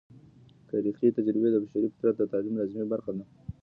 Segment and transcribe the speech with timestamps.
[0.69, 3.25] تاریخي تجربې د بشري فطرت د تعلیم لازمي برخه ده.